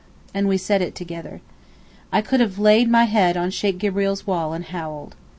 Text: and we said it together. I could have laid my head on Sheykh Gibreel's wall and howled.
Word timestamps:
and 0.33 0.47
we 0.47 0.57
said 0.57 0.81
it 0.81 0.95
together. 0.95 1.41
I 2.11 2.23
could 2.23 2.39
have 2.39 2.57
laid 2.57 2.89
my 2.89 3.03
head 3.03 3.37
on 3.37 3.51
Sheykh 3.51 3.77
Gibreel's 3.77 4.25
wall 4.25 4.51
and 4.51 4.65
howled. 4.65 5.15